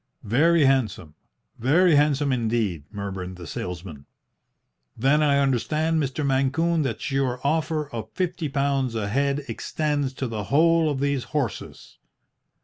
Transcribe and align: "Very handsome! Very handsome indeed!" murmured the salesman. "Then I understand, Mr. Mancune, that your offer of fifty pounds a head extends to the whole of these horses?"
"Very 0.23 0.65
handsome! 0.65 1.13
Very 1.59 1.95
handsome 1.95 2.31
indeed!" 2.33 2.85
murmured 2.89 3.35
the 3.35 3.45
salesman. 3.45 4.07
"Then 4.97 5.21
I 5.21 5.37
understand, 5.37 6.01
Mr. 6.01 6.25
Mancune, 6.25 6.81
that 6.81 7.11
your 7.11 7.39
offer 7.45 7.87
of 7.91 8.09
fifty 8.15 8.49
pounds 8.49 8.95
a 8.95 9.09
head 9.09 9.43
extends 9.47 10.13
to 10.13 10.25
the 10.25 10.45
whole 10.45 10.89
of 10.89 11.01
these 11.01 11.25
horses?" 11.37 11.99